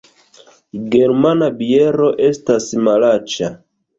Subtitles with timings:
[0.95, 3.53] Germana biero estas malaĉa